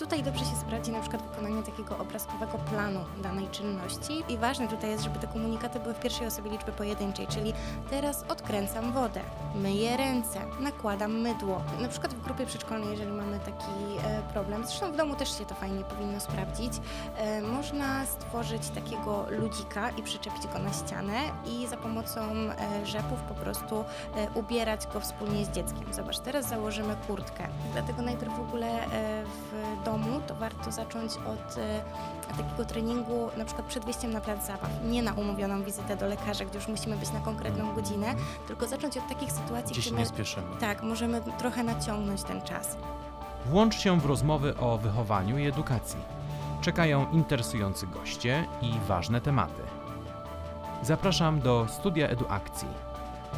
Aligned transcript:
tutaj 0.00 0.22
dobrze 0.22 0.44
się 0.44 0.56
sprawdzi 0.56 0.90
na 0.90 1.00
przykład 1.00 1.22
wykonanie 1.22 1.62
takiego 1.62 1.98
obrazkowego 1.98 2.58
planu 2.58 3.00
danej 3.22 3.48
czynności 3.48 4.24
i 4.28 4.38
ważne 4.38 4.68
tutaj 4.68 4.90
jest, 4.90 5.04
żeby 5.04 5.18
te 5.18 5.26
komunikaty 5.26 5.80
były 5.80 5.94
w 5.94 6.00
pierwszej 6.00 6.26
osobie 6.26 6.50
liczby 6.50 6.72
pojedynczej, 6.72 7.26
czyli 7.26 7.52
teraz 7.90 8.24
odkręcam 8.28 8.92
wodę, 8.92 9.20
myję 9.54 9.96
ręce, 9.96 10.40
nakładam 10.60 11.20
mydło. 11.20 11.62
Na 11.80 11.88
przykład 11.88 12.14
w 12.14 12.20
grupie 12.22 12.46
przedszkolnej, 12.46 12.90
jeżeli 12.90 13.12
mamy 13.12 13.38
taki 13.38 14.06
e, 14.08 14.22
problem, 14.32 14.66
zresztą 14.66 14.92
w 14.92 14.96
domu 14.96 15.16
też 15.16 15.38
się 15.38 15.46
to 15.46 15.54
fajnie 15.54 15.84
powinno 15.84 16.20
sprawdzić, 16.20 16.72
e, 17.16 17.40
można 17.40 18.06
stworzyć 18.06 18.68
takiego 18.68 19.26
ludzika 19.30 19.90
i 19.90 20.02
przyczepić 20.02 20.46
go 20.46 20.58
na 20.58 20.72
ścianę 20.72 21.18
i 21.46 21.66
za 21.66 21.76
pomocą 21.76 22.20
e, 22.20 22.86
rzepów 22.86 23.20
po 23.20 23.34
prostu 23.34 23.84
ubierać 24.34 24.86
go 24.86 25.00
wspólnie 25.00 25.44
z 25.44 25.50
dzieckiem. 25.50 25.92
Zobacz, 25.92 26.18
teraz 26.18 26.48
założymy 26.48 26.96
kurtkę. 27.06 27.46
Dlatego 27.72 28.02
najpierw 28.02 28.36
w 28.36 28.40
ogóle 28.40 28.86
w 29.24 29.84
domu 29.84 29.89
to 30.26 30.34
warto 30.34 30.72
zacząć 30.72 31.12
od 31.16 31.58
e, 31.58 31.80
takiego 32.36 32.64
treningu 32.64 33.30
na 33.36 33.44
przykład 33.44 33.66
przed 33.66 33.84
wyjściem 33.84 34.12
na 34.12 34.20
plac 34.20 34.46
zabaw. 34.46 34.70
Nie 34.84 35.02
na 35.02 35.12
umówioną 35.12 35.62
wizytę 35.62 35.96
do 35.96 36.06
lekarza, 36.06 36.44
gdzie 36.44 36.58
już 36.58 36.68
musimy 36.68 36.96
być 36.96 37.10
na 37.12 37.20
konkretną 37.20 37.74
godzinę, 37.74 38.14
tylko 38.46 38.66
zacząć 38.66 38.96
od 38.96 39.08
takich 39.08 39.32
sytuacji, 39.32 39.72
Gdzie 39.72 39.82
się 39.82 39.90
nie 39.90 39.96
my 40.00 40.06
spieszymy. 40.06 40.46
tak, 40.60 40.82
możemy 40.82 41.20
trochę 41.38 41.62
naciągnąć 41.62 42.22
ten 42.22 42.42
czas. 42.42 42.76
Włącz 43.46 43.74
się 43.78 44.00
w 44.00 44.06
rozmowy 44.06 44.56
o 44.56 44.78
wychowaniu 44.78 45.38
i 45.38 45.46
edukacji. 45.46 45.98
Czekają 46.60 47.10
interesujący 47.12 47.86
goście 47.86 48.46
i 48.62 48.72
ważne 48.88 49.20
tematy. 49.20 49.62
Zapraszam 50.82 51.40
do 51.40 51.66
studia 51.68 52.08
Eduakcji. 52.08 52.68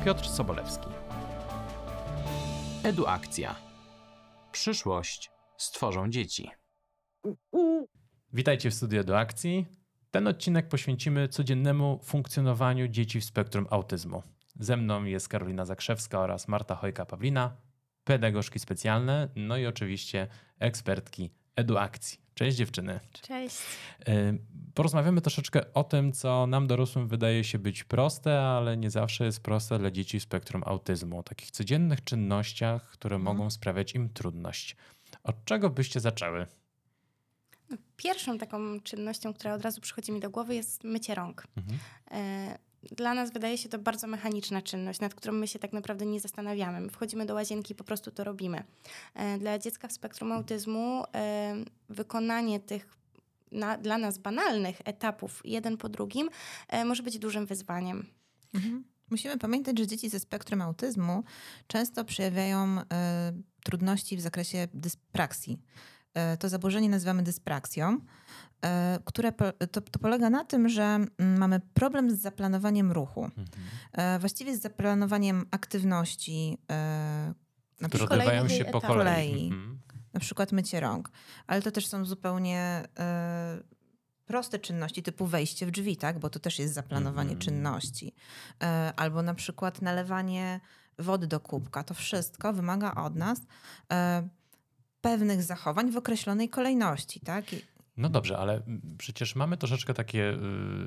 Piotr 0.04 0.28
Sobolewski. 0.28 0.88
Eduakcja. 2.84 3.54
Przyszłość 4.52 5.31
stworzą 5.62 6.10
dzieci. 6.10 6.50
Witajcie 8.32 8.70
w 8.70 8.74
studiu 8.74 9.00
Eduakcji. 9.00 9.66
Ten 10.10 10.26
odcinek 10.26 10.68
poświęcimy 10.68 11.28
codziennemu 11.28 12.00
funkcjonowaniu 12.02 12.88
dzieci 12.88 13.20
w 13.20 13.24
spektrum 13.24 13.66
autyzmu. 13.70 14.22
Ze 14.60 14.76
mną 14.76 15.04
jest 15.04 15.28
Karolina 15.28 15.64
Zakrzewska 15.64 16.20
oraz 16.20 16.48
Marta 16.48 16.74
Chojka-Pawlina, 16.74 17.50
pedagogzki 18.04 18.58
specjalne, 18.58 19.28
no 19.36 19.56
i 19.56 19.66
oczywiście 19.66 20.28
ekspertki 20.58 21.30
eduakcji. 21.56 22.18
Cześć 22.34 22.56
dziewczyny. 22.56 23.00
Cześć. 23.22 23.56
Y, 24.08 24.38
Porozmawiamy 24.74 25.20
troszeczkę 25.20 25.72
o 25.74 25.84
tym, 25.84 26.12
co 26.12 26.46
nam 26.46 26.66
dorosłym 26.66 27.08
wydaje 27.08 27.44
się 27.44 27.58
być 27.58 27.84
proste, 27.84 28.40
ale 28.40 28.76
nie 28.76 28.90
zawsze 28.90 29.24
jest 29.24 29.42
proste 29.42 29.78
dla 29.78 29.90
dzieci 29.90 30.20
w 30.20 30.22
spektrum 30.22 30.62
autyzmu. 30.66 31.18
O 31.18 31.22
takich 31.22 31.50
codziennych 31.50 32.04
czynnościach, 32.04 32.90
które 32.90 33.18
mogą 33.18 33.50
sprawiać 33.50 33.94
im 33.94 34.08
trudność. 34.08 34.76
Od 35.24 35.44
czego 35.44 35.70
byście 35.70 36.00
zaczęły? 36.00 36.46
Pierwszą 37.96 38.38
taką 38.38 38.80
czynnością, 38.80 39.34
która 39.34 39.54
od 39.54 39.62
razu 39.62 39.80
przychodzi 39.80 40.12
mi 40.12 40.20
do 40.20 40.30
głowy, 40.30 40.54
jest 40.54 40.84
mycie 40.84 41.14
rąk. 41.14 41.46
Mhm. 41.56 41.78
E, 42.10 42.58
Dla 42.82 43.14
nas 43.14 43.32
wydaje 43.32 43.58
się 43.58 43.68
to 43.68 43.78
bardzo 43.78 44.06
mechaniczna 44.06 44.62
czynność, 44.62 45.00
nad 45.00 45.14
którą 45.14 45.34
my 45.34 45.48
się 45.48 45.58
tak 45.58 45.72
naprawdę 45.72 46.06
nie 46.06 46.20
zastanawiamy. 46.20 46.80
My 46.80 46.88
wchodzimy 46.90 47.26
do 47.26 47.34
łazienki 47.34 47.72
i 47.72 47.76
po 47.76 47.84
prostu 47.84 48.10
to 48.10 48.24
robimy. 48.24 48.64
E, 49.14 49.38
Dla 49.38 49.58
dziecka 49.58 49.88
w 49.88 49.92
spektrum 49.92 50.32
autyzmu 50.32 51.04
e, 51.14 51.54
wykonanie 51.88 52.60
tych 52.60 52.96
na, 53.52 53.78
dla 53.78 53.98
nas 53.98 54.18
banalnych 54.18 54.80
etapów 54.84 55.40
jeden 55.44 55.76
po 55.76 55.88
drugim 55.88 56.28
może 56.84 57.02
być 57.02 57.18
dużym 57.18 57.46
wyzwaniem. 57.46 58.06
Mhm. 58.54 58.84
Musimy 59.10 59.38
pamiętać, 59.38 59.78
że 59.78 59.86
dzieci 59.86 60.08
ze 60.08 60.20
spektrum 60.20 60.62
autyzmu 60.62 61.24
często 61.66 62.04
przejawiają 62.04 62.78
e, 62.92 63.32
trudności 63.64 64.16
w 64.16 64.20
zakresie 64.20 64.68
dyspraksji. 64.74 65.58
E, 66.14 66.36
to 66.36 66.48
zaburzenie 66.48 66.88
nazywamy 66.88 67.22
dyspraksją, 67.22 67.98
e, 68.64 68.98
które 69.04 69.32
po, 69.32 69.52
to, 69.52 69.80
to 69.80 69.98
polega 69.98 70.30
na 70.30 70.44
tym, 70.44 70.68
że 70.68 70.82
mm, 70.82 71.38
mamy 71.38 71.60
problem 71.74 72.10
z 72.10 72.20
zaplanowaniem 72.20 72.92
ruchu. 72.92 73.24
Mhm. 73.24 74.20
Właściwie 74.20 74.56
z 74.56 74.60
zaplanowaniem 74.60 75.46
aktywności, 75.50 76.58
na, 76.68 77.88
Które 77.88 77.88
przykład, 77.88 78.12
odbywają 78.12 78.48
się 78.48 78.64
po 78.64 78.80
kolei. 78.80 78.98
Kolei. 78.98 79.44
Mhm. 79.44 79.78
na 80.14 80.20
przykład 80.20 80.52
mycie 80.52 80.80
rąk. 80.80 81.10
Ale 81.46 81.62
to 81.62 81.70
też 81.70 81.86
są 81.86 82.04
zupełnie 82.04 82.88
proste 84.32 84.58
czynności, 84.58 85.02
typu 85.02 85.26
wejście 85.26 85.66
w 85.66 85.70
drzwi, 85.70 85.96
tak? 85.96 86.18
bo 86.18 86.30
to 86.30 86.38
też 86.38 86.58
jest 86.58 86.74
zaplanowanie 86.74 87.30
Mhm. 87.30 87.38
czynności. 87.40 88.14
E, 88.62 88.92
albo 88.96 89.22
na 89.22 89.34
przykład 89.34 89.82
nalewanie 89.82 90.60
wody 90.98 91.26
do 91.26 91.40
kubka. 91.40 91.84
To 91.84 91.94
wszystko 91.94 92.52
wymaga 92.52 92.94
od 92.94 93.16
nas 93.16 93.38
e, 93.92 94.28
pewnych 95.00 95.42
zachowań 95.42 95.90
w 95.90 95.96
określonej 95.96 96.48
kolejności. 96.48 97.20
Tak? 97.20 97.52
I, 97.52 97.62
No 97.96 98.08
dobrze, 98.08 98.38
ale 98.38 98.62
przecież 98.98 99.36
mamy 99.36 99.56
troszeczkę 99.56 99.94
takie 99.94 100.30
y, 100.30 100.36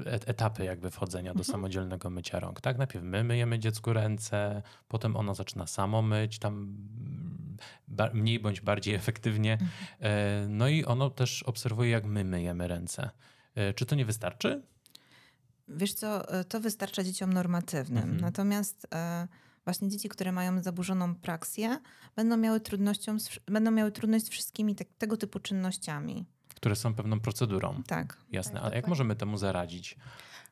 et- 0.10 0.30
etapy 0.30 0.64
jakby 0.66 0.92
wchodzenia 0.92 1.34
do 1.34 1.40
Mhm. 1.40 1.52
samodzielnego 1.52 2.10
mycia 2.10 2.40
rąk, 2.40 2.62
tak? 2.62 2.78
Najpierw 2.78 3.06
my 3.06 3.24
myjemy 3.24 3.60
dziecku 3.60 3.94
ręce, 3.94 4.62
potem 4.88 5.16
ono 5.16 5.36
zaczyna 5.36 5.68
samo 5.68 6.02
myć, 6.02 6.40
tam 6.40 6.78
mniej 8.14 8.40
bądź 8.40 8.62
bardziej 8.62 8.96
efektywnie. 8.96 9.54
Mhm. 9.54 9.70
E, 10.00 10.48
No 10.50 10.68
i 10.68 10.86
ono 10.86 11.10
też 11.10 11.44
obserwuje, 11.44 11.90
jak 11.90 12.06
my 12.06 12.24
myjemy 12.24 12.68
ręce. 12.68 13.10
E, 13.56 13.74
Czy 13.74 13.86
to 13.86 13.96
nie 13.96 14.06
wystarczy? 14.06 14.62
Wiesz 15.68 15.94
co, 15.94 16.30
e, 16.30 16.44
to 16.44 16.60
wystarcza 16.60 17.04
dzieciom 17.04 17.34
normatywnym. 17.34 18.04
Mhm. 18.04 18.22
Natomiast 18.22 18.88
e, 18.94 19.28
właśnie 19.66 19.90
dzieci, 19.90 20.10
które 20.10 20.32
mają 20.32 20.64
zaburzoną 20.64 21.16
praksję, 21.16 21.80
będą 22.16 22.38
miały, 22.38 22.60
trudnością 22.60 23.18
będą 23.46 23.72
miały 23.72 23.92
trudność 23.92 24.26
z 24.26 24.30
wszystkimi 24.30 24.76
te, 24.76 24.86
tego 24.98 25.18
typu 25.18 25.40
czynnościami. 25.40 26.26
Które 26.56 26.76
są 26.76 26.94
pewną 26.94 27.20
procedurą. 27.20 27.84
Tak. 27.88 28.18
Jasne, 28.32 28.54
Tak, 28.54 28.64
ale 28.64 28.76
jak 28.76 28.88
możemy 28.88 29.16
temu 29.16 29.38
zaradzić? 29.38 29.98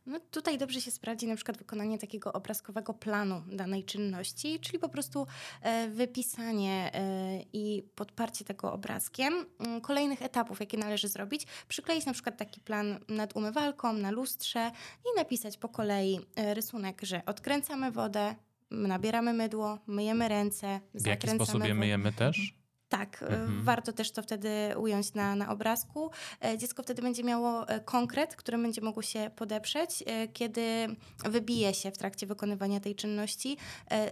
No 0.06 0.19
tutaj 0.19 0.58
dobrze 0.58 0.81
się 0.81 0.91
sprawdzi 0.91 1.28
na 1.28 1.36
przykład 1.36 1.58
wykonanie 1.58 1.97
takiego 1.97 2.34
obrazkowego 2.34 2.94
planu 2.94 3.44
danej 3.47 3.84
czynności, 3.84 4.59
czyli 4.59 4.80
po 4.80 4.90
prostu 4.90 5.28
e, 5.62 5.88
wypisanie 5.88 6.91
e, 6.94 7.40
i 7.53 7.84
podparcie 7.96 8.46
tego 8.46 8.74
obrazkiem 8.74 9.46
mm, 9.59 9.81
kolejnych 9.81 10.22
etapów, 10.22 10.59
jakie 10.59 10.78
należy 10.78 11.08
zrobić. 11.08 11.46
Przykleić 11.68 12.06
na 12.06 12.13
przykład 12.13 12.38
taki 12.38 12.62
plan 12.62 13.00
nad 13.09 13.36
umywalką, 13.36 13.94
na 13.94 14.12
lustrze 14.12 14.72
i 15.06 15.19
napisać 15.19 15.58
po 15.58 15.69
kolei 15.69 16.19
e, 16.36 16.53
rysunek, 16.53 17.02
że 17.02 17.25
odkręcamy 17.25 17.92
wodę, 17.92 18.36
nabieramy 18.72 19.34
mydło, 19.34 19.78
myjemy 19.88 20.28
ręce, 20.28 20.80
W 20.94 21.08
jaki 21.08 21.30
sposób 21.30 21.63
je 21.66 21.74
myjemy 21.74 22.13
też? 22.13 22.62
Tak, 22.98 23.24
e, 23.24 23.28
Mhm. 23.28 23.64
warto 23.64 23.94
też 23.94 24.12
to 24.12 24.22
wtedy 24.22 24.50
ująć 24.78 25.14
na, 25.14 25.36
na 25.36 25.50
obrazku. 25.50 26.12
E, 26.46 26.58
Dziecko 26.58 26.84
wtedy 26.84 27.02
będzie 27.02 27.24
miało 27.24 27.68
e, 27.68 27.80
konkret, 27.80 28.36
którym 28.36 28.64
będzie 28.64 28.81
mogło 28.81 29.02
się 29.02 29.31
podeprzeć, 29.36 30.04
kiedy 30.34 30.88
wybije 31.26 31.74
się 31.74 31.92
w 31.92 31.98
trakcie 31.98 32.28
wykonywania 32.28 32.80
tej 32.80 32.96
czynności, 32.96 33.58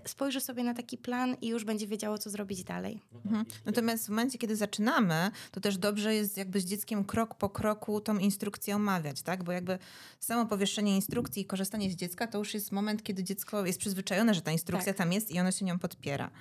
spojrzy 0.06 0.42
sobie 0.42 0.64
na 0.64 0.74
taki 0.74 0.98
plan 0.98 1.36
i 1.42 1.48
już 1.48 1.64
będzie 1.64 1.88
wiedziało, 1.88 2.18
co 2.18 2.30
zrobić 2.30 2.64
dalej. 2.64 3.02
Mhm. 3.26 3.46
Natomiast 3.66 4.06
w 4.06 4.10
momencie, 4.10 4.38
kiedy 4.38 4.56
zaczynamy, 4.56 5.32
to 5.52 5.60
też 5.60 5.78
dobrze 5.78 6.16
jest 6.16 6.38
jakby 6.38 6.60
z 6.60 6.66
dzieckiem 6.66 7.04
krok 7.04 7.36
po 7.36 7.50
kroku 7.50 8.02
tą 8.02 8.18
instrukcję 8.18 8.76
omawiać, 8.76 9.22
tak? 9.22 9.44
Bo 9.44 9.52
jakby 9.52 9.80
samo 10.20 10.46
powieszenie 10.46 10.96
instrukcji 10.96 11.42
i 11.42 11.46
korzystanie 11.46 11.92
z 11.92 11.96
dziecka 11.96 12.28
to 12.28 12.38
już 12.38 12.54
jest 12.54 12.72
moment, 12.72 13.04
kiedy 13.04 13.24
dziecko 13.24 13.66
jest 13.66 13.80
przyzwyczajone, 13.80 14.34
że 14.34 14.42
ta 14.42 14.52
instrukcja 14.52 14.94
Tak. 14.94 14.98
tam 14.98 15.14
jest 15.14 15.32
i 15.32 15.40
ono 15.40 15.52
się 15.52 15.66
nią 15.66 15.80
podpiera. 15.80 16.32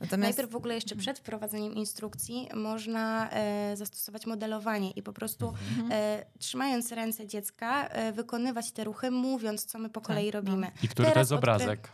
Natomiast 0.00 0.20
Najpierw 0.20 0.50
w 0.50 0.56
ogóle 0.56 0.74
jeszcze 0.74 0.96
przed 0.96 1.18
wprowadzeniem 1.18 1.74
instrukcji 1.88 2.48
można 2.54 3.30
e, 3.30 3.76
zastosować 3.76 4.26
modelowanie 4.26 4.90
i 4.90 5.02
po 5.02 5.12
prostu 5.12 5.48
Mhm. 5.48 5.88
e, 5.92 6.24
trzymając 6.38 6.92
ręce 6.92 7.26
dziecka 7.26 7.88
e, 7.88 8.12
wykonywać 8.12 8.72
te 8.72 8.84
ruchy, 8.84 9.10
mówiąc, 9.10 9.64
co 9.64 9.78
my 9.78 9.90
po 9.90 10.00
kolei 10.00 10.26
no. 10.26 10.32
robimy. 10.32 10.70
I 10.82 10.88
który 10.88 11.06
to 11.08 11.12
Teraz 11.14 11.30
jest 11.30 11.32
odkrę- 11.32 11.36
obrazek? 11.38 11.88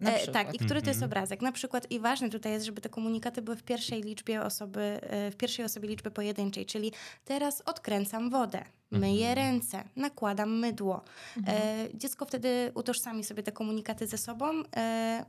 E, 0.00 0.26
tak, 0.32 0.54
i 0.54 0.58
który 0.58 0.82
to 0.82 0.90
jest 0.90 1.02
Mhm. 1.02 1.10
obrazek. 1.10 1.42
Na 1.42 1.52
przykład 1.52 1.90
i 1.90 2.00
ważne 2.00 2.30
tutaj 2.30 2.52
jest, 2.52 2.66
żeby 2.66 2.80
te 2.80 2.88
komunikaty 2.88 3.42
były 3.42 3.56
w 3.56 3.62
pierwszej 3.62 4.02
liczbie 4.02 4.42
osoby, 4.42 5.00
w 5.32 5.34
pierwszej 5.38 5.64
osobie 5.64 5.88
liczby 5.88 6.10
pojedynczej, 6.10 6.66
czyli 6.66 6.92
teraz 7.24 7.62
odkręcam 7.66 8.30
wodę, 8.30 8.64
myję 8.90 9.28
Mhm. 9.28 9.36
ręce, 9.36 9.84
nakładam 9.96 10.58
mydło. 10.58 11.04
E, 11.48 11.88
dziecko 11.94 12.24
wtedy 12.26 12.72
utożsami 12.74 13.24
sobie 13.24 13.42
te 13.42 13.52
komunikaty 13.52 14.06
ze 14.06 14.18
sobą, 14.18 14.46
e, 14.76 15.24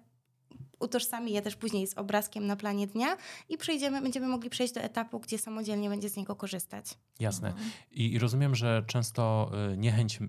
utożsami 0.80 1.32
je 1.32 1.42
też 1.42 1.56
później 1.56 1.88
z 1.88 1.98
obrazkiem 1.98 2.48
na 2.48 2.56
planie 2.56 2.88
dnia 2.88 3.18
i 3.50 3.58
przejdziemy, 3.58 4.02
będziemy 4.02 4.28
mogli 4.28 4.50
przejść 4.50 4.74
do 4.74 4.82
etapu, 4.82 5.20
gdzie 5.20 5.38
samodzielnie 5.38 5.90
będzie 5.90 6.10
z 6.10 6.16
niego 6.16 6.36
korzystać. 6.36 6.98
Jasne. 7.20 7.48
Mhm. 7.48 7.70
I 7.92 8.14
i 8.14 8.20
rozumiem, 8.20 8.56
że 8.56 8.84
często 8.88 9.52
y, 9.74 9.78
niechęć 9.78 10.20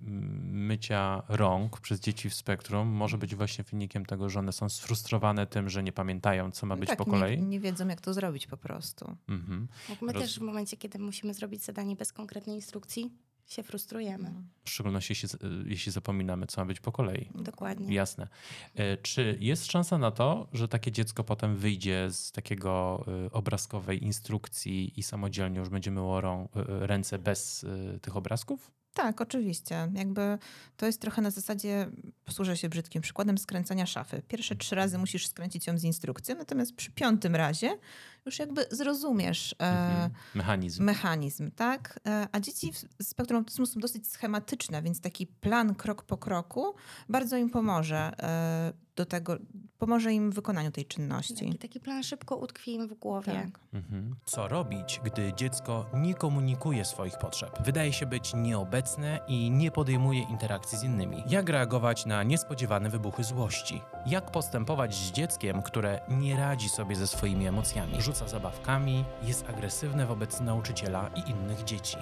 mycia 0.52 1.22
rąk 1.28 1.80
przez 1.80 2.00
dzieci 2.00 2.30
w 2.30 2.34
spektrum 2.34 2.88
może 2.88 3.18
być 3.18 3.34
właśnie 3.34 3.64
wynikiem 3.64 4.06
tego, 4.06 4.28
że 4.28 4.38
one 4.38 4.52
są 4.52 4.68
sfrustrowane 4.68 5.46
tym, 5.46 5.68
że 5.68 5.82
nie 5.82 5.92
pamiętają, 5.92 6.50
co 6.50 6.66
ma 6.66 6.76
być 6.76 6.88
tak, 6.88 6.98
po 6.98 7.04
kolei. 7.04 7.38
Nie, 7.38 7.46
nie 7.46 7.60
wiedzą, 7.60 7.88
jak 7.88 8.00
to 8.00 8.14
zrobić 8.14 8.46
po 8.46 8.56
prostu. 8.56 9.16
Mhm. 9.28 9.68
Jak 9.88 10.02
my 10.02 10.12
Roz- 10.12 10.22
też 10.22 10.38
w 10.38 10.42
momencie, 10.42 10.76
kiedy 10.76 10.98
musimy 10.98 11.34
zrobić 11.34 11.64
zadanie 11.64 11.96
bez 11.96 12.12
konkretnej 12.12 12.56
instrukcji, 12.56 13.12
się 13.48 13.62
frustrujemy. 13.62 14.32
W 14.64 14.70
szczególności 14.70 15.10
jeśli, 15.12 15.28
jeśli 15.66 15.92
zapominamy, 15.92 16.46
co 16.46 16.60
ma 16.60 16.64
być 16.64 16.80
po 16.80 16.92
kolei. 16.92 17.28
Dokładnie. 17.34 17.94
Jasne. 17.94 18.28
E, 18.74 18.96
Czy 18.96 19.36
jest 19.40 19.66
szansa 19.72 19.98
na 19.98 20.10
to, 20.10 20.48
że 20.52 20.68
takie 20.68 20.92
dziecko 20.92 21.24
potem 21.24 21.56
wyjdzie 21.56 22.08
z 22.10 22.32
takiego 22.32 23.04
e, 23.26 23.30
obrazkowej 23.32 24.04
instrukcji 24.04 25.00
i 25.00 25.02
samodzielnie 25.02 25.58
już 25.58 25.68
będzie 25.68 25.90
myło 25.90 26.20
rą- 26.20 26.48
e, 26.56 26.86
ręce 26.86 27.18
bez 27.18 27.66
tych 28.02 28.16
obrazków? 28.16 28.70
Tak, 28.98 29.20
oczywiście. 29.20 29.88
Jakby 29.94 30.38
to 30.76 30.86
jest 30.86 31.00
trochę 31.00 31.22
na 31.22 31.30
zasadzie, 31.30 31.86
posłużę 32.24 32.56
się 32.56 32.68
brzydkim 32.68 33.02
przykładem, 33.02 33.38
skręcania 33.38 33.86
szafy. 33.86 34.22
Pierwsze 34.28 34.56
trzy 34.56 34.74
razy 34.74 34.98
musisz 34.98 35.26
skręcić 35.26 35.66
ją 35.66 35.78
z 35.78 35.84
instrukcją, 35.84 36.34
natomiast 36.36 36.74
przy 36.76 36.90
piątym 36.90 37.36
razie 37.36 37.78
już 38.26 38.38
jakby 38.38 38.66
zrozumiesz 38.70 39.52
e, 39.52 39.88
Mhm. 39.88 40.10
Mechanizm. 40.34 40.84
mechanizm, 40.84 41.50
tak? 41.50 42.00
E, 42.06 42.28
a 42.32 42.40
dzieci 42.40 42.72
w 42.72 43.04
spektrum 43.04 43.38
autyzmu 43.38 43.66
są 43.66 43.80
dosyć 43.80 44.08
schematyczne, 44.12 44.82
więc 44.82 45.00
taki 45.00 45.26
plan 45.26 45.74
krok 45.74 46.02
po 46.02 46.16
kroku 46.18 46.74
bardzo 47.08 47.36
im 47.36 47.50
pomoże 47.50 48.12
e, 48.22 48.72
do 48.98 49.06
tego, 49.06 49.36
pomoże 49.78 50.12
im 50.12 50.30
w 50.30 50.34
wykonaniu 50.34 50.70
tej 50.70 50.86
czynności. 50.86 51.34
Taki, 51.34 51.58
taki 51.58 51.80
plan 51.80 52.02
szybko 52.02 52.36
utkwi 52.36 52.74
im 52.74 52.88
w 52.88 52.94
głowie. 52.94 53.32
Tak. 53.32 53.60
Mhm. 53.72 54.16
Co 54.24 54.48
robić, 54.48 55.00
gdy 55.04 55.32
dziecko 55.32 55.86
nie 55.94 56.14
komunikuje 56.14 56.84
swoich 56.84 57.18
potrzeb? 57.18 57.62
Wydaje 57.64 57.92
się 57.92 58.06
być 58.06 58.34
nieobecne 58.34 59.20
i 59.28 59.50
nie 59.50 59.70
podejmuje 59.70 60.22
interakcji 60.22 60.78
z 60.78 60.82
innymi. 60.82 61.24
Jak 61.28 61.48
reagować 61.48 62.06
na 62.06 62.22
niespodziewane 62.22 62.90
wybuchy 62.90 63.24
złości? 63.24 63.80
Jak 64.06 64.30
postępować 64.30 64.94
z 64.94 65.12
dzieckiem, 65.12 65.62
które 65.62 66.00
nie 66.08 66.36
radzi 66.36 66.68
sobie 66.68 66.96
ze 66.96 67.06
swoimi 67.06 67.46
emocjami? 67.46 68.02
Rzuca 68.02 68.28
zabawkami, 68.28 69.04
jest 69.22 69.48
agresywne 69.50 70.06
wobec 70.06 70.40
nauczyciela 70.40 71.10
i 71.16 71.30
innych 71.30 71.64
dzieci. 71.64 71.98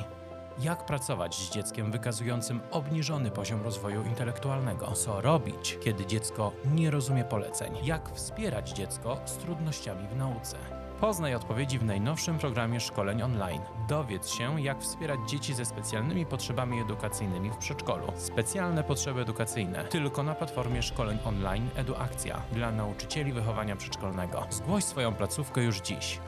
Jak 0.59 0.87
pracować 0.87 1.35
z 1.35 1.51
dzieckiem 1.51 1.93
wykazującym 1.93 2.61
obniżony 2.71 3.31
poziom 3.31 3.63
rozwoju 3.63 4.03
intelektualnego? 4.03 4.93
Co 4.93 5.21
robić, 5.21 5.79
kiedy 5.85 6.07
dziecko 6.07 6.53
nie 6.75 6.91
rozumie 6.91 7.25
poleceń? 7.25 7.75
Jak 7.83 8.11
wspierać 8.11 8.71
dziecko 8.71 9.19
z 9.25 9.37
trudnościami 9.37 10.09
w 10.09 10.17
nauce? 10.17 10.57
Poznaj 11.01 11.35
odpowiedzi 11.35 11.79
w 11.79 11.85
najnowszym 11.85 12.39
programie 12.39 12.81
szkoleń 12.81 13.23
online. 13.23 13.61
Dowiedz 13.89 14.29
się, 14.29 14.61
jak 14.61 14.81
wspierać 14.81 15.21
dzieci 15.29 15.55
ze 15.55 15.65
specjalnymi 15.65 16.27
potrzebami 16.27 16.81
edukacyjnymi 16.81 17.51
w 17.51 17.57
przedszkolu. 17.57 18.13
Specjalne 18.17 18.85
potrzeby 18.85 19.21
edukacyjne 19.21 19.85
tylko 19.85 20.23
na 20.23 20.35
platformie 20.35 20.83
szkoleń 20.83 21.19
online 21.25 21.69
EduAkcja 21.75 22.43
dla 22.53 22.73
nauczycieli 22.73 23.33
wychowania 23.33 23.77
przedszkolnego. 23.77 24.47
Zgłoś 24.51 24.85
swoją 24.85 25.15
placówkę 25.15 25.63
już 25.63 25.81
dziś 25.81 26.21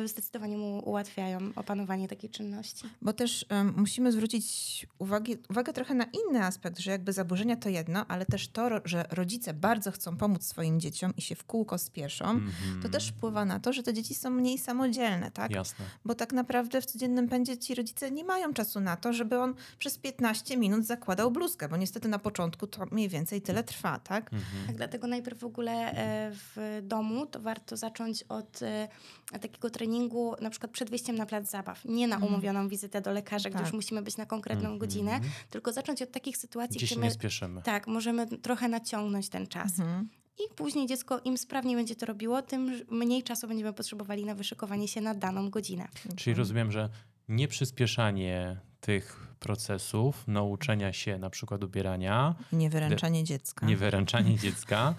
zdecydowanie 0.05 0.57
mu 0.57 0.79
ułatwiają 0.89 1.39
opanowanie 1.55 2.07
takiej 2.07 2.29
czynności. 2.29 2.83
Bo 3.01 3.13
też 3.13 3.45
musimy 3.75 4.11
zwrócić 4.11 4.87
uwagę, 4.99 5.33
uwagę 5.49 5.70
trochę 5.73 5.93
na 5.93 6.05
inny 6.05 6.43
aspekt, 6.45 6.79
że 6.79 6.91
jakby 6.91 7.13
zaburzenia 7.13 7.55
to 7.55 7.69
jedno, 7.69 8.05
ale 8.07 8.25
też 8.25 8.47
to, 8.47 8.69
że 8.85 9.05
rodzice 9.11 9.53
bardzo 9.53 9.91
chcą 9.91 10.17
pomóc 10.17 10.43
swoim 10.45 10.79
dzieciom 10.79 11.13
i 11.17 11.21
się 11.21 11.35
w 11.35 11.43
kółko 11.43 11.77
spieszą, 11.77 12.25
Mhm. 12.29 12.81
to 12.83 12.89
też 12.89 13.07
wpływa 13.09 13.45
na 13.45 13.59
to, 13.59 13.73
że 13.73 13.83
te 13.83 13.93
dzieci 13.93 14.15
są 14.15 14.29
mniej 14.29 14.57
samodzielne, 14.57 15.31
tak? 15.31 15.51
Jasne. 15.51 15.85
Bo 16.05 16.15
tak 16.15 16.33
naprawdę 16.33 16.81
w 16.81 16.85
codziennym 16.85 17.29
pędzie 17.29 17.57
ci 17.57 17.75
rodzice 17.75 18.11
nie 18.11 18.23
mają 18.23 18.53
czasu 18.53 18.79
na 18.79 18.97
to, 18.97 19.13
żeby 19.13 19.39
on 19.39 19.53
przez 19.79 19.97
15 19.97 20.57
minut 20.57 20.85
zakładał 20.85 21.31
bluzkę, 21.31 21.69
bo 21.69 21.77
niestety 21.77 22.07
na 22.07 22.19
początku 22.19 22.67
to 22.67 22.85
mniej 22.91 23.09
więcej 23.09 23.41
tyle 23.41 23.63
trwa, 23.63 23.99
tak? 23.99 24.33
Mhm. 24.33 24.67
Tak, 24.67 24.75
dlatego 24.75 25.07
najpierw 25.07 25.39
w 25.39 25.43
ogóle 25.43 25.71
e, 25.91 26.31
w 26.33 26.79
domu 26.83 27.25
to 27.25 27.39
warto 27.39 27.77
zacząć 27.77 28.23
od 28.23 28.61
e, 28.61 28.87
takiego 29.31 29.69
treningu 29.69 30.35
na 30.41 30.49
przykład 30.49 30.71
przed 30.71 30.89
wyjściem 30.89 31.15
na 31.15 31.25
plac 31.25 31.49
zabaw. 31.49 31.85
Nie 31.85 32.07
na 32.07 32.17
umówioną 32.17 32.67
wizytę 32.67 33.01
do 33.01 33.11
lekarza, 33.11 33.49
gdzie 33.49 33.57
Tak. 33.57 33.67
już 33.67 33.73
musimy 33.73 34.01
być 34.01 34.17
na 34.17 34.25
konkretną 34.25 34.77
godzinę, 34.79 35.19
tylko 35.61 35.73
zacząć 35.73 36.01
od 36.01 36.11
takich 36.11 36.37
sytuacji, 36.37 36.77
Gdzie 36.77 36.87
się 36.87 36.95
gdzie 36.95 37.01
nie 37.01 37.07
my 37.09 37.13
spieszymy. 37.13 37.61
tak, 37.61 37.87
możemy 37.87 38.27
trochę 38.27 38.67
naciągnąć 38.67 39.29
ten 39.29 39.47
czas. 39.47 39.79
Mhm. 39.79 40.09
I 40.39 40.55
później 40.55 40.87
dziecko 40.87 41.19
im 41.19 41.37
sprawniej 41.37 41.75
będzie 41.75 41.95
to 41.95 42.05
robiło, 42.05 42.41
tym 42.41 42.81
mniej 42.91 43.23
czasu 43.23 43.47
będziemy 43.47 43.73
potrzebowali 43.73 44.25
na 44.25 44.35
wyszykowanie 44.35 44.87
się 44.87 45.01
na 45.01 45.13
daną 45.15 45.49
godzinę. 45.49 45.87
Czyli 46.15 46.33
rozumiem, 46.33 46.71
że 46.71 46.89
nie 47.27 47.47
przyspieszanie 47.47 48.59
tych 48.79 49.27
procesów 49.39 50.27
nauczenia 50.27 50.93
się 50.93 51.17
na 51.17 51.29
przykład 51.29 51.63
ubierania, 51.63 52.35
Niewyręczanie 52.53 53.23
dziecka. 53.23 53.65
nie 53.65 53.77
wyręczanie 53.77 54.35
dziecka, 54.43 54.95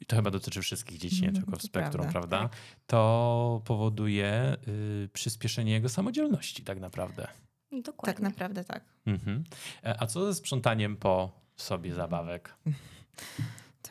i 0.00 0.06
to 0.06 0.16
chyba 0.16 0.30
dotyczy 0.30 0.62
wszystkich 0.62 0.98
dzieci, 0.98 1.22
nie 1.22 1.28
Mhm, 1.28 1.44
tylko 1.44 1.56
w 1.58 1.60
to 1.62 1.66
spektrum, 1.66 2.06
prawda. 2.10 2.28
prawda? 2.38 2.56
To 2.86 3.62
powoduje 3.64 4.56
y, 4.68 5.08
przyspieszenie 5.12 5.72
jego 5.72 5.88
samodzielności 5.88 6.62
tak 6.64 6.80
naprawdę. 6.80 7.28
Dokładnie. 7.82 8.14
Tak 8.14 8.22
naprawdę 8.22 8.64
tak. 8.64 8.84
Mhm. 9.06 9.44
E, 9.84 10.02
A 10.02 10.06
co 10.06 10.26
ze 10.26 10.34
sprzątaniem 10.34 10.96
po 10.96 11.40
sobie 11.56 11.94
zabawek? 11.94 12.54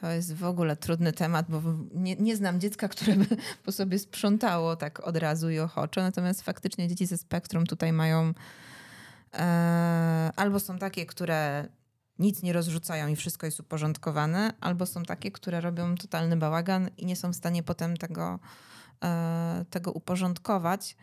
To 0.01 0.11
jest 0.11 0.33
w 0.33 0.43
ogóle 0.43 0.75
trudny 0.75 1.13
temat, 1.13 1.45
bo 1.49 1.61
nie, 1.93 2.15
nie 2.15 2.35
znam 2.35 2.59
dziecka, 2.59 2.87
które 2.87 3.15
by 3.15 3.25
po 3.63 3.71
sobie 3.71 3.99
sprzątało 3.99 4.75
tak 4.75 5.07
od 5.07 5.17
razu 5.17 5.49
i 5.49 5.59
ochoczo. 5.59 6.01
Natomiast 6.01 6.41
faktycznie 6.41 6.87
dzieci 6.87 7.05
ze 7.05 7.17
spektrum 7.17 7.65
tutaj 7.65 7.93
mają 7.93 8.33
e, 9.33 10.31
albo 10.35 10.59
są 10.59 10.77
takie, 10.77 11.05
które 11.05 11.67
nic 12.19 12.43
nie 12.43 12.53
rozrzucają 12.53 13.07
i 13.07 13.15
wszystko 13.15 13.45
jest 13.45 13.59
uporządkowane, 13.59 14.53
albo 14.61 14.85
są 14.85 15.03
takie, 15.03 15.31
które 15.31 15.61
robią 15.61 15.95
totalny 15.95 16.37
bałagan 16.37 16.89
i 16.97 17.05
nie 17.05 17.15
są 17.15 17.31
w 17.31 17.35
stanie 17.35 17.63
potem 17.63 17.97
tego, 17.97 18.39
e, 19.03 19.65
tego 19.69 19.91
uporządkować. 19.91 20.95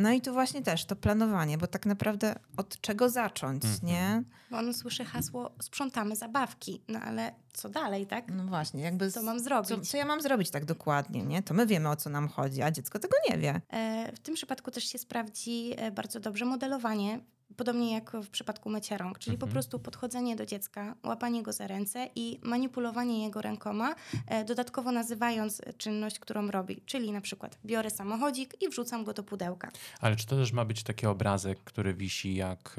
No 0.00 0.10
i 0.12 0.20
tu 0.20 0.32
właśnie 0.32 0.62
też 0.62 0.84
to 0.84 0.96
planowanie, 0.96 1.58
bo 1.58 1.66
tak 1.66 1.86
naprawdę 1.86 2.34
od 2.56 2.80
czego 2.80 3.08
zacząć, 3.08 3.64
Mhm. 3.64 3.80
nie? 3.82 4.22
Bo 4.50 4.58
on 4.58 4.74
słyszy 4.74 5.04
hasło 5.04 5.50
sprzątamy 5.62 6.16
zabawki, 6.16 6.82
no 6.88 6.98
ale 7.00 7.34
co 7.52 7.68
dalej, 7.68 8.06
tak? 8.06 8.24
No 8.34 8.44
właśnie, 8.44 8.82
jakby... 8.82 9.10
Co 9.10 9.22
mam 9.22 9.38
co, 9.38 9.44
zrobić? 9.44 9.90
co 9.90 9.96
ja 9.96 10.04
mam 10.04 10.20
zrobić 10.20 10.50
tak 10.50 10.64
dokładnie, 10.64 11.22
nie? 11.22 11.42
To 11.42 11.54
my 11.54 11.66
wiemy, 11.66 11.88
o 11.88 11.96
co 11.96 12.10
nam 12.10 12.28
chodzi, 12.28 12.62
a 12.62 12.70
dziecko 12.70 12.98
tego 12.98 13.16
nie 13.30 13.38
wie. 13.38 13.60
E, 13.70 14.12
W 14.12 14.18
tym 14.18 14.34
przypadku 14.34 14.70
też 14.70 14.84
się 14.84 14.98
sprawdzi 14.98 15.72
e, 15.76 15.90
bardzo 15.90 16.20
dobrze 16.20 16.44
modelowanie, 16.44 17.20
podobnie 17.56 17.94
jak 17.94 18.10
w 18.12 18.28
przypadku 18.30 18.70
mycia 18.70 18.98
rąk, 18.98 19.18
czyli 19.18 19.38
po 19.38 19.46
Mhm. 19.46 19.52
prostu 19.52 19.78
podchodzenie 19.78 20.36
do 20.36 20.46
dziecka, 20.46 20.94
łapanie 21.02 21.42
go 21.42 21.52
za 21.52 21.66
ręce 21.66 22.08
i 22.14 22.38
manipulowanie 22.42 23.24
jego 23.24 23.42
rękoma, 23.42 23.94
e, 24.26 24.44
dodatkowo 24.44 24.92
nazywając 24.92 25.62
czynność, 25.78 26.18
którą 26.18 26.50
robi, 26.50 26.82
czyli 26.86 27.12
na 27.12 27.20
przykład 27.20 27.58
biorę 27.64 27.90
samochodzik 27.90 28.62
i 28.62 28.68
wrzucam 28.68 29.04
go 29.04 29.12
do 29.14 29.22
pudełka. 29.22 29.68
Ale 30.00 30.16
czy 30.16 30.26
to 30.26 30.36
też 30.36 30.52
ma 30.52 30.64
być 30.64 30.82
taki 30.82 31.06
obrazek, 31.06 31.58
który 31.64 31.94
wisi 31.94 32.34
jak, 32.34 32.76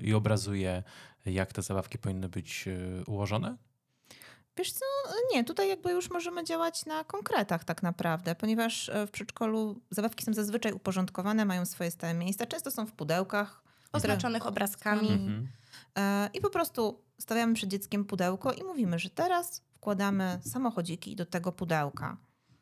i 0.02 0.14
obrazuje, 0.14 0.82
jak 1.26 1.52
te 1.52 1.62
zabawki 1.62 1.98
powinny 1.98 2.28
być 2.28 2.66
yy, 2.66 3.04
ułożone? 3.06 3.56
Wiesz 4.56 4.72
co, 4.72 4.84
nie, 5.32 5.44
tutaj 5.44 5.68
jakby 5.68 5.92
już 5.92 6.10
możemy 6.10 6.44
działać 6.44 6.86
na 6.86 7.04
konkretach 7.04 7.64
tak 7.64 7.82
naprawdę, 7.82 8.34
ponieważ 8.34 8.90
w 9.06 9.10
przedszkolu 9.10 9.80
zabawki 9.90 10.24
są 10.24 10.34
zazwyczaj 10.34 10.72
uporządkowane, 10.72 11.44
mają 11.44 11.66
swoje 11.66 11.90
stałe 11.90 12.14
miejsca, 12.14 12.46
często 12.46 12.70
są 12.70 12.86
w 12.86 12.92
pudełkach. 12.92 13.63
Oznaczonych 13.96 14.46
obrazkami. 14.46 15.08
Mhm. 15.08 15.48
E, 15.98 16.30
I 16.34 16.40
po 16.40 16.50
prostu 16.50 17.00
stawiamy 17.18 17.54
przed 17.54 17.70
dzieckiem 17.70 18.04
pudełko 18.04 18.52
i 18.52 18.64
mówimy, 18.64 18.98
że 18.98 19.10
teraz 19.10 19.62
wkładamy 19.74 20.40
samochodziki 20.44 21.16
do 21.16 21.26
tego 21.26 21.52
pudełka. 21.52 22.16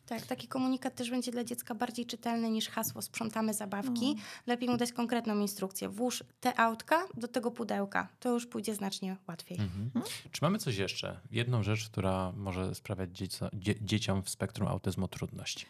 Tak, 0.07 0.27
taki 0.27 0.49
komunikat 0.49 0.95
też 0.95 1.11
będzie 1.11 1.33
dla 1.33 1.45
dziecka 1.45 1.75
bardziej 1.75 2.07
czytelny 2.07 2.51
niż 2.51 2.69
hasło 2.69 3.03
sprzątamy 3.03 3.55
zabawki. 3.55 4.15
No. 4.15 4.23
Lepiej 4.47 4.69
mu 4.69 4.77
dać 4.77 4.93
konkretną 4.93 5.39
instrukcję. 5.39 5.89
Włóż 5.89 6.25
te 6.41 6.61
autka 6.61 7.07
do 7.17 7.29
tego 7.29 7.51
pudełka. 7.51 8.09
To 8.21 8.31
już 8.31 8.47
pójdzie 8.47 8.75
znacznie 8.75 9.17
łatwiej. 9.29 9.59
Mhm. 9.59 9.91
Czy 10.33 10.39
mamy 10.43 10.59
coś 10.59 10.77
jeszcze? 10.77 11.21
Jedną 11.31 11.63
rzecz, 11.63 11.89
która 11.89 12.33
może 12.37 12.75
sprawiać 12.75 13.17
dzieco, 13.17 13.49
dzie, 13.55 13.75
dzieciom 13.81 14.23
w 14.23 14.31
spektrum 14.31 14.69
autyzmu 14.69 15.09
trudności. 15.09 15.67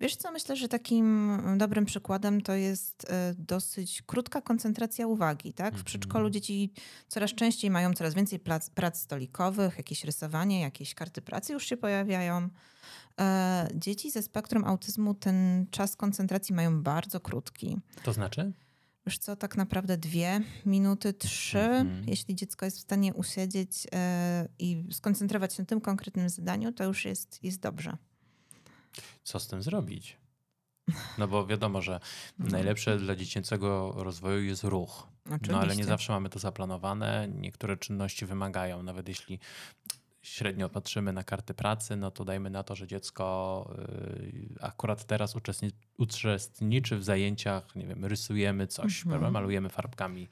Wiesz 0.00 0.16
co, 0.16 0.32
myślę, 0.32 0.56
że 0.56 0.68
takim 0.68 1.38
dobrym 1.56 1.84
przykładem 1.84 2.40
to 2.40 2.52
jest 2.54 3.06
e, 3.10 3.34
dosyć 3.38 4.02
krótka 4.02 4.40
koncentracja 4.42 5.06
uwagi. 5.06 5.52
Tak? 5.52 5.66
W 5.66 5.68
Mhm. 5.68 5.84
przedszkolu 5.84 6.30
dzieci 6.30 6.72
coraz 7.08 7.34
częściej 7.34 7.70
mają 7.70 7.94
coraz 7.94 8.14
więcej 8.14 8.38
prac, 8.38 8.70
prac 8.70 9.00
stolikowych, 9.00 9.78
jakieś 9.78 10.04
rysowanie, 10.04 10.60
jakieś 10.60 10.94
karty 10.94 11.22
pracy 11.22 11.52
już 11.52 11.66
się 11.66 11.76
pojawiają. 11.76 12.48
E, 13.20 13.68
Dzieci 13.74 14.10
ze 14.10 14.22
spektrum 14.22 14.64
autyzmu 14.64 15.14
ten 15.14 15.66
czas 15.70 15.96
koncentracji 15.96 16.54
mają 16.54 16.82
bardzo 16.82 17.20
krótki. 17.20 17.76
To 18.02 18.12
znaczy? 18.12 18.52
Wiesz 19.06 19.18
co, 19.18 19.36
tak 19.36 19.56
naprawdę 19.56 19.96
dwie 19.96 20.40
minuty, 20.66 21.12
trzy, 21.12 21.58
Mhm. 21.58 22.08
jeśli 22.08 22.34
dziecko 22.34 22.64
jest 22.64 22.78
w 22.78 22.80
stanie 22.80 23.14
usiedzieć 23.14 23.86
e, 23.92 24.48
i 24.58 24.84
skoncentrować 24.92 25.54
się 25.54 25.62
na 25.62 25.66
tym 25.66 25.80
konkretnym 25.80 26.28
zadaniu, 26.28 26.72
to 26.72 26.84
już 26.84 27.04
jest, 27.04 27.44
jest 27.44 27.60
dobrze. 27.60 27.96
Co 29.22 29.40
z 29.40 29.48
tym 29.48 29.62
zrobić? 29.62 30.16
No 31.18 31.28
bo 31.28 31.46
wiadomo, 31.46 31.82
że 31.82 32.00
najlepsze 32.38 32.98
dla 32.98 33.16
dziecięcego 33.16 33.94
rozwoju 33.96 34.42
jest 34.44 34.64
ruch. 34.64 35.08
Oczywiście. 35.24 35.52
No 35.52 35.60
ale 35.60 35.76
nie 35.76 35.84
zawsze 35.84 36.12
mamy 36.12 36.28
to 36.28 36.38
zaplanowane. 36.38 37.28
Niektóre 37.34 37.76
czynności 37.76 38.26
wymagają, 38.26 38.82
nawet 38.82 39.08
jeśli 39.08 39.38
średnio 40.22 40.68
patrzymy 40.68 41.12
na 41.12 41.22
karty 41.24 41.54
pracy, 41.54 41.96
no 41.96 42.10
to 42.10 42.24
dajmy 42.24 42.50
na 42.50 42.62
to, 42.62 42.74
że 42.74 42.86
dziecko 42.86 43.70
y, 43.78 44.48
akurat 44.60 45.04
teraz 45.04 45.36
uczestni- 45.36 45.70
uczestniczy 45.98 46.96
w 46.98 47.04
zajęciach, 47.04 47.76
nie 47.76 47.86
wiem, 47.86 48.04
rysujemy 48.04 48.66
coś, 48.66 49.06
Mhm. 49.06 49.32
malujemy 49.32 49.68
farbkami. 49.68 50.28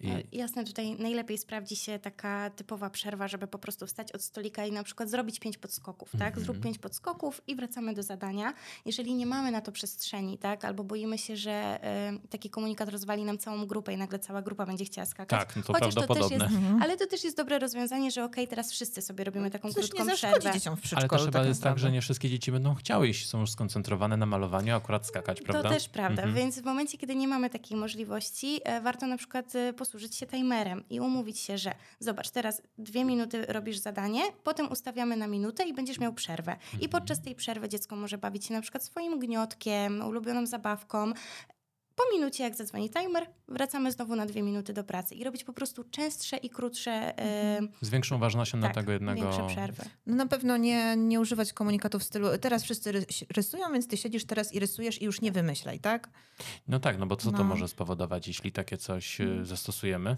I, 0.00 0.10
E, 0.10 0.22
Jasne, 0.32 0.64
tutaj 0.64 0.94
najlepiej 0.98 1.38
sprawdzi 1.38 1.76
się 1.76 1.98
taka 1.98 2.50
typowa 2.50 2.90
przerwa, 2.90 3.28
żeby 3.28 3.46
po 3.46 3.58
prostu 3.58 3.86
wstać 3.86 4.12
od 4.12 4.22
stolika 4.22 4.66
i 4.66 4.72
na 4.72 4.82
przykład 4.82 5.10
zrobić 5.10 5.40
pięć 5.40 5.58
podskoków, 5.58 6.10
tak? 6.12 6.28
Mhm. 6.28 6.44
Zrób 6.44 6.60
pięć 6.60 6.78
podskoków 6.78 7.42
i 7.46 7.56
wracamy 7.56 7.94
do 7.94 8.02
zadania. 8.02 8.54
Jeżeli 8.86 9.14
nie 9.14 9.26
mamy 9.26 9.50
na 9.50 9.60
to 9.60 9.72
przestrzeni, 9.72 10.38
tak? 10.38 10.64
Albo 10.64 10.84
boimy 10.84 11.18
się, 11.18 11.36
że 11.36 11.52
e, 11.52 12.12
taki 12.30 12.50
komunikat 12.50 12.88
rozwali 12.88 13.24
nam 13.24 13.38
całą 13.38 13.66
grupę 13.66 13.92
i 13.92 13.96
nagle 13.96 14.18
cała 14.18 14.42
grupa 14.42 14.66
będzie 14.66 14.84
chciała 14.84 15.06
skakać. 15.06 15.40
tak, 15.40 15.56
no 15.56 15.62
to 15.62 15.72
Chociaż 15.72 15.94
to 15.94 16.00
też 16.00 16.06
prawdopodobne. 16.06 16.44
jest, 16.46 16.56
Mhm. 16.56 16.82
ale 16.82 16.96
to 16.96 17.06
też 17.06 17.24
jest 17.24 17.36
dobre 17.36 17.58
rozwiązanie, 17.58 18.10
że 18.10 18.24
okej, 18.24 18.48
teraz 18.48 18.72
wszyscy 18.72 19.02
sobie 19.02 19.21
robimy 19.24 19.50
taką 19.50 19.68
Coś 19.72 19.76
nie 19.84 19.88
krótką 19.88 20.04
zaszkodzi 20.04 20.32
przerwę. 20.40 20.52
dzieciom 20.58 20.76
w 20.76 20.78
Ale 20.78 20.82
przedszkolu. 20.82 21.08
też 21.08 21.20
chyba 21.26 21.38
tak 21.38 21.48
jest 21.48 21.62
tak, 21.62 21.78
że 21.78 21.92
nie 21.92 22.00
wszystkie 22.00 22.30
dzieci 22.30 22.52
będą 22.52 22.74
chciały, 22.74 23.06
jeśli 23.06 23.26
są 23.28 23.40
już 23.40 23.50
skoncentrowane 23.50 24.16
na 24.16 24.26
malowaniu, 24.26 24.74
akurat 24.76 25.06
skakać, 25.06 25.40
prawda? 25.42 25.62
To 25.68 25.74
też 25.74 25.88
prawda, 25.88 26.22
Mhm. 26.22 26.34
więc 26.34 26.58
w 26.60 26.64
momencie, 26.64 26.98
kiedy 26.98 27.16
nie 27.16 27.28
mamy 27.28 27.50
takiej 27.50 27.76
możliwości, 27.76 28.60
e, 28.64 28.80
warto 28.80 29.06
na 29.06 29.16
przykład 29.16 29.54
e, 29.54 29.72
posłużyć 29.72 30.14
się 30.16 30.26
timerem 30.26 30.84
i 30.90 31.00
umówić 31.00 31.38
się, 31.38 31.58
że 31.58 31.72
zobacz, 31.98 32.30
teraz 32.30 32.62
dwie 32.78 33.04
minuty 33.04 33.46
robisz 33.48 33.78
zadanie, 33.78 34.22
potem 34.44 34.72
ustawiamy 34.72 35.16
na 35.16 35.26
minutę 35.26 35.64
i 35.68 35.74
będziesz 35.74 35.98
miał 35.98 36.12
przerwę. 36.12 36.56
I 36.72 36.74
Mhm. 36.74 36.90
podczas 36.90 37.22
tej 37.22 37.34
przerwy 37.34 37.68
dziecko 37.68 37.96
może 37.96 38.18
bawić 38.18 38.46
się 38.46 38.54
na 38.54 38.60
przykład 38.60 38.84
swoim 38.84 39.18
gniotkiem, 39.18 40.00
ulubioną 40.08 40.46
zabawką. 40.46 41.12
Po 42.10 42.16
minucie, 42.16 42.44
jak 42.44 42.54
zadzwoni 42.54 42.90
timer, 42.90 43.26
wracamy 43.48 43.92
znowu 43.92 44.16
na 44.16 44.26
dwie 44.26 44.42
minuty 44.42 44.72
do 44.72 44.84
pracy 44.84 45.14
i 45.14 45.24
robić 45.24 45.44
po 45.44 45.52
prostu 45.52 45.84
częstsze 45.84 46.36
i 46.36 46.50
krótsze 46.50 47.18
e, 47.18 47.60
Z 47.80 47.88
większą 47.90 48.18
ważnością 48.18 48.58
na 48.58 48.66
tak, 48.66 48.74
tego 48.76 48.92
jednego... 48.92 49.20
większe 49.22 49.46
przerwy. 49.48 49.82
No 50.06 50.16
na 50.16 50.26
pewno 50.26 50.56
nie, 50.56 50.96
nie 50.96 51.20
używać 51.20 51.52
komunikatów 51.52 52.02
w 52.02 52.04
stylu 52.04 52.28
teraz 52.40 52.62
wszyscy 52.64 52.92
rys- 52.92 53.24
rysują, 53.36 53.72
więc 53.72 53.88
ty 53.88 53.96
siedzisz 53.96 54.24
teraz 54.24 54.52
i 54.52 54.60
rysujesz 54.60 55.02
i 55.02 55.04
już 55.04 55.20
nie 55.20 55.32
wymyślaj, 55.32 55.80
tak? 55.80 56.10
No 56.68 56.80
tak, 56.80 56.98
no 56.98 57.06
bo 57.06 57.16
co 57.16 57.30
to 57.32 57.38
No. 57.38 57.44
może 57.44 57.68
spowodować, 57.68 58.28
jeśli 58.28 58.52
takie 58.52 58.76
coś 58.76 59.20
y, 59.20 59.44
zastosujemy? 59.44 60.16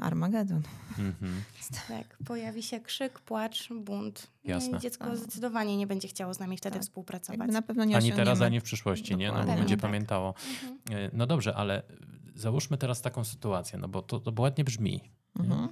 Armagedon. 0.00 0.62
Mhm. 0.98 1.42
Tak, 1.88 2.16
pojawi 2.26 2.62
się 2.62 2.80
krzyk, 2.80 3.20
płacz, 3.20 3.68
bunt. 3.72 4.26
No 4.44 4.50
Jasne. 4.50 4.78
I 4.78 4.80
dziecko 4.80 5.04
Tak. 5.04 5.16
zdecydowanie 5.16 5.76
nie 5.76 5.86
będzie 5.86 6.08
chciało 6.08 6.34
z 6.34 6.38
nami 6.38 6.56
wtedy 6.56 6.74
Tak. 6.74 6.82
współpracować. 6.82 7.50
Na 7.50 7.62
pewno 7.62 7.84
nie 7.84 7.96
Ani 7.96 8.12
teraz, 8.12 8.40
ani 8.40 8.60
w 8.60 8.62
przyszłości, 8.62 9.16
nie? 9.16 9.32
No 9.32 9.40
bo 9.44 9.46
będzie 9.56 9.76
Tak. 9.76 9.82
pamiętało. 9.82 10.34
Mhm. 10.62 11.04
Y, 11.04 11.10
No 11.12 11.26
dobrze, 11.26 11.54
ale 11.56 11.82
załóżmy 12.34 12.78
teraz 12.78 13.02
taką 13.02 13.24
sytuację, 13.24 13.78
no 13.78 13.88
bo 13.88 14.02
to, 14.02 14.20
to 14.20 14.42
ładnie 14.42 14.64
brzmi. 14.64 15.00
Mhm. 15.38 15.68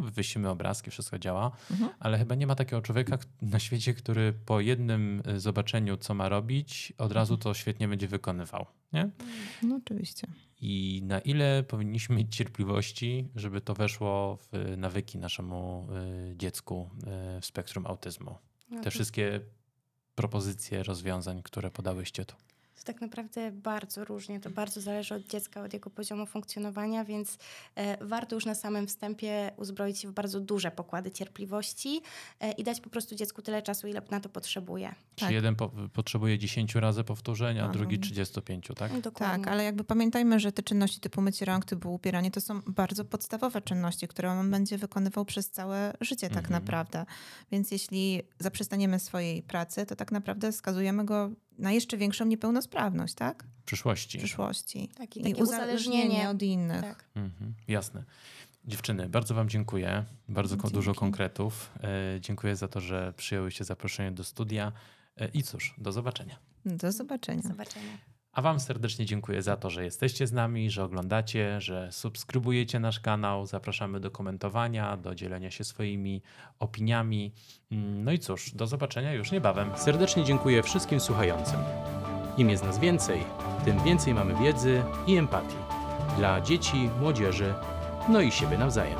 Wywiesimy 0.00 0.48
obrazki, 0.48 0.90
wszystko 0.90 1.18
działa, 1.18 1.50
Mhm. 1.70 1.90
ale 2.00 2.18
chyba 2.18 2.34
nie 2.34 2.46
ma 2.46 2.54
takiego 2.54 2.82
człowieka 2.82 3.18
na 3.42 3.58
świecie, 3.58 3.94
który 3.94 4.32
po 4.32 4.60
jednym 4.60 5.22
y, 5.28 5.40
zobaczeniu, 5.40 5.96
co 5.96 6.14
ma 6.14 6.28
robić, 6.28 6.92
od 6.98 7.12
razu 7.12 7.36
to 7.36 7.54
świetnie 7.54 7.88
będzie 7.88 8.08
wykonywał, 8.08 8.66
nie? 8.92 9.10
No 9.62 9.76
oczywiście. 9.76 10.26
I 10.60 11.02
na 11.04 11.18
ile 11.18 11.62
powinniśmy 11.62 12.16
mieć 12.16 12.36
cierpliwości, 12.36 13.28
żeby 13.36 13.60
to 13.60 13.74
weszło 13.74 14.36
w 14.52 14.74
nawyki 14.76 15.18
naszemu 15.18 15.88
y, 16.32 16.36
dziecku 16.36 16.90
y, 17.38 17.40
w 17.40 17.46
spektrum 17.46 17.86
autyzmu? 17.86 18.34
No 18.70 18.80
Te 18.82 18.90
wszystkie 18.90 19.40
propozycje 20.14 20.82
rozwiązań, 20.82 21.42
które 21.42 21.70
podałyście 21.70 22.24
tu. 22.24 22.36
To 22.76 22.84
tak 22.84 23.00
naprawdę 23.00 23.50
bardzo 23.50 24.04
różnie. 24.04 24.40
To 24.40 24.50
bardzo 24.50 24.80
zależy 24.80 25.14
od 25.14 25.26
dziecka, 25.26 25.62
od 25.62 25.72
jego 25.72 25.90
poziomu 25.90 26.26
funkcjonowania, 26.26 27.04
więc 27.04 27.38
e, 27.74 28.06
warto 28.06 28.34
już 28.34 28.46
na 28.46 28.54
samym 28.54 28.86
wstępie 28.86 29.50
uzbroić 29.56 29.98
się 29.98 30.08
w 30.08 30.12
bardzo 30.12 30.40
duże 30.40 30.70
pokłady 30.70 31.10
cierpliwości 31.10 32.00
e, 32.40 32.52
i 32.52 32.64
dać 32.64 32.80
po 32.80 32.90
prostu 32.90 33.14
dziecku 33.14 33.42
tyle 33.42 33.62
czasu, 33.62 33.88
ile 33.88 34.02
na 34.10 34.20
to 34.20 34.28
potrzebuje. 34.28 34.94
Czy 35.16 35.24
Tak. 35.24 35.30
jeden 35.34 35.56
po, 35.56 35.68
potrzebuje 35.92 36.38
10 36.38 36.74
razy 36.74 37.04
powtórzeń, 37.04 37.58
a 37.58 37.62
Aha. 37.64 37.72
drugi 37.72 37.98
35, 37.98 38.68
tak? 38.76 39.00
Dokładnie. 39.00 39.44
Tak, 39.44 39.52
ale 39.52 39.64
jakby 39.64 39.84
pamiętajmy, 39.84 40.40
że 40.40 40.52
te 40.52 40.62
czynności 40.62 41.00
typu 41.00 41.20
mycie 41.20 41.44
rąk, 41.44 41.64
typu 41.64 41.94
upieranie, 41.94 42.30
to 42.30 42.40
są 42.40 42.60
bardzo 42.66 43.04
podstawowe 43.04 43.60
czynności, 43.62 44.08
które 44.08 44.30
on 44.30 44.50
będzie 44.50 44.78
wykonywał 44.78 45.24
przez 45.24 45.50
całe 45.50 45.92
życie 46.00 46.28
tak 46.28 46.44
Mhm. 46.44 46.52
naprawdę. 46.52 47.06
Więc 47.52 47.70
jeśli 47.70 48.22
zaprzestaniemy 48.38 48.98
swojej 48.98 49.42
pracy, 49.42 49.86
to 49.86 49.96
tak 49.96 50.12
naprawdę 50.12 50.52
skazujemy 50.52 51.04
go 51.04 51.30
na 51.60 51.72
jeszcze 51.72 51.96
większą 51.96 52.24
niepełnosprawność, 52.26 53.14
tak? 53.14 53.44
W 53.60 53.64
przyszłości. 53.64 54.18
W 54.18 54.20
przyszłości. 54.20 54.88
Tak, 54.96 55.16
i 55.16 55.20
I 55.20 55.22
takie 55.24 55.42
uzależnienie. 55.42 56.28
od 56.30 56.42
innych. 56.42 56.80
Tak. 56.82 57.04
Mhm, 57.14 57.54
jasne. 57.68 58.04
Dziewczyny, 58.64 59.08
bardzo 59.08 59.34
Wam 59.34 59.48
dziękuję. 59.48 60.04
Bardzo 60.28 60.56
ko- 60.56 60.70
dużo 60.70 60.90
Dzięki. 60.90 61.00
konkretów. 61.00 61.70
E, 62.16 62.20
dziękuję 62.20 62.56
za 62.56 62.68
to, 62.68 62.80
że 62.80 63.12
przyjęłyście 63.16 63.64
zaproszenie 63.64 64.12
do 64.12 64.24
studia. 64.24 64.72
E, 65.16 65.28
I 65.28 65.42
cóż, 65.42 65.74
do 65.78 65.92
zobaczenia. 65.92 66.36
Do 66.66 66.92
zobaczenia. 66.92 67.42
Do 67.42 67.48
zobaczenia. 67.48 67.98
A 68.32 68.42
Wam 68.42 68.60
serdecznie 68.60 69.06
dziękuję 69.06 69.42
za 69.42 69.56
to, 69.56 69.70
że 69.70 69.84
jesteście 69.84 70.26
z 70.26 70.32
nami, 70.32 70.70
że 70.70 70.84
oglądacie, 70.84 71.60
że 71.60 71.92
subskrybujecie 71.92 72.80
nasz 72.80 73.00
kanał. 73.00 73.46
Zapraszamy 73.46 74.00
do 74.00 74.10
komentowania, 74.10 74.96
do 74.96 75.14
dzielenia 75.14 75.50
się 75.50 75.64
swoimi 75.64 76.22
opiniami. 76.58 77.32
Mm, 77.72 78.04
No 78.04 78.12
i 78.12 78.18
cóż, 78.18 78.50
do 78.54 78.66
zobaczenia 78.66 79.12
już 79.12 79.32
niebawem. 79.32 79.70
Serdecznie 79.76 80.24
dziękuję 80.24 80.62
wszystkim 80.62 81.00
słuchającym. 81.00 81.60
Im 82.36 82.50
jest 82.50 82.64
nas 82.64 82.78
więcej, 82.78 83.24
tym 83.64 83.82
więcej 83.84 84.14
mamy 84.14 84.34
wiedzy 84.34 84.82
i 85.06 85.16
empatii 85.16 85.56
dla 86.16 86.40
dzieci, 86.40 86.90
młodzieży, 87.00 87.54
no 88.08 88.20
i 88.20 88.30
siebie 88.32 88.58
nawzajem. 88.58 88.98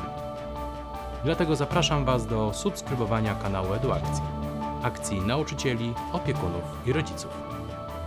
Dlatego 1.23 1.55
zapraszam 1.55 2.05
Was 2.05 2.27
do 2.27 2.53
subskrybowania 2.53 3.35
kanału 3.35 3.73
Eduakcji, 3.73 4.23
akcji 4.83 5.21
nauczycieli, 5.21 5.93
opiekunów 6.13 6.63
i 6.85 6.93
rodziców. 6.93 7.60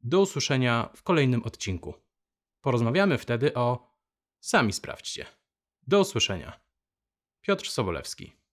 Do 0.00 0.20
usłyszenia 0.20 0.90
w 0.96 1.02
kolejnym 1.02 1.42
odcinku. 1.42 1.94
Porozmawiamy 2.60 3.18
wtedy 3.18 3.54
o. 3.54 3.94
Sami 4.40 4.72
sprawdźcie. 4.72 5.26
Do 5.86 6.00
usłyszenia. 6.00 6.60
Piotr 7.40 7.68
Sobolewski. 7.68 8.43